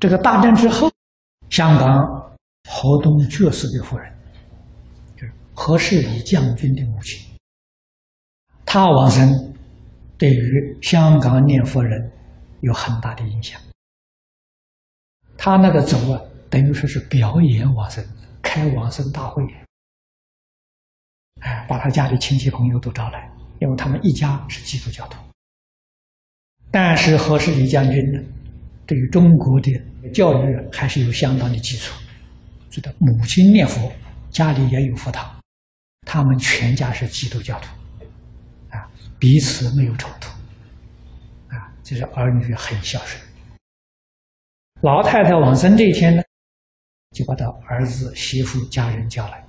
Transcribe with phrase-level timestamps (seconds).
[0.00, 0.90] 这个大战之后，
[1.50, 2.02] 香港
[2.64, 4.10] 何东爵士的夫人，
[5.14, 7.22] 就是何世礼将军的母亲，
[8.64, 9.54] 他往生，
[10.16, 12.10] 对于香港念佛人
[12.60, 13.60] 有很大的影响。
[15.36, 18.02] 他那个走啊，等于说是表演往生，
[18.40, 19.42] 开往生大会，
[21.40, 23.30] 哎，把他家里亲戚朋友都招来，
[23.60, 25.18] 因为他们一家是基督教徒。
[26.70, 28.20] 但是何世礼将军呢，
[28.86, 29.72] 对于中国的
[30.08, 31.94] 教育还是有相当的基础，
[32.70, 33.92] 知道母亲念佛，
[34.30, 35.30] 家里也有佛堂，
[36.06, 37.68] 他们全家是基督教徒，
[38.70, 40.30] 啊，彼此没有冲突，
[41.54, 43.22] 啊，就是儿女很孝顺。
[44.82, 46.22] 老太太往生这一天呢，
[47.10, 49.44] 就把他儿子、媳妇、家人叫来，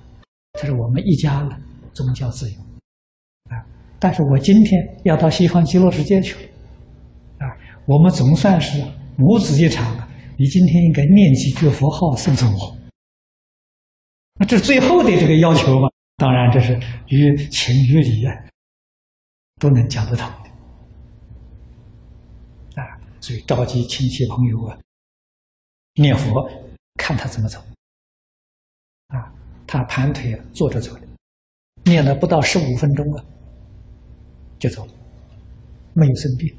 [0.60, 1.56] 他说：“我们一家呢，
[1.94, 2.58] 宗教自由，
[3.48, 3.64] 啊，
[3.98, 6.42] 但是我今天要到西方极乐世界去了。”
[7.84, 8.80] 我们总算是
[9.16, 10.01] 母子一场，
[10.42, 12.76] 你今天应该念几句佛号送送我。
[14.40, 15.88] 那这最后的这个要求嘛？
[16.16, 16.74] 当然，这是
[17.06, 18.34] 于情于理啊，
[19.60, 20.50] 都能讲得通的。
[22.82, 24.76] 啊，所以召集亲戚朋友啊，
[25.94, 26.50] 念佛，
[26.96, 27.60] 看他怎么走。
[29.10, 29.32] 啊，
[29.64, 31.06] 他盘腿坐着走的，
[31.84, 33.24] 念了不到十五分钟啊，
[34.58, 34.92] 就走了，
[35.92, 36.52] 没有生病。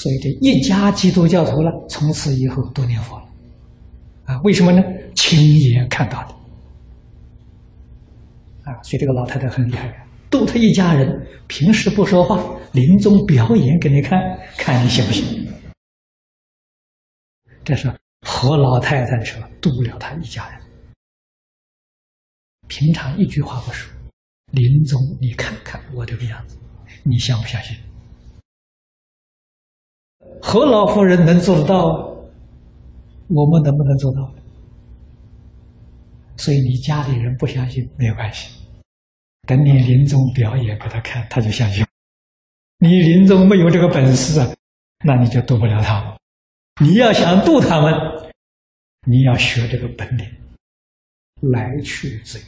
[0.00, 3.28] 所以这一家基督教徒了，从此以后都念佛了，
[4.24, 4.82] 啊，为什么呢？
[5.14, 6.34] 亲眼看到的，
[8.64, 14.18] 啊，所以这个老太太很厉害，度他一家人，平时不说话，临终表演给你看，
[14.56, 15.46] 看你信不信？
[17.62, 17.94] 这是
[18.26, 20.58] 何老太太说度了他一家人，
[22.68, 23.92] 平常一句话不说，
[24.52, 26.56] 临终你看看我这个样子，
[27.02, 27.76] 你相不相信？
[30.42, 31.76] 何老夫人能做得到，
[33.28, 34.32] 我们能不能做到？
[36.36, 38.50] 所以你家里人不相信没有关系，
[39.46, 41.84] 等你临终表演给他看，他就相信。
[42.78, 44.48] 你临终没有这个本事啊，
[45.04, 46.14] 那你就渡不了他们。
[46.82, 47.92] 你要想渡他们，
[49.06, 50.26] 你要学这个本领，
[51.52, 52.44] 来去自由。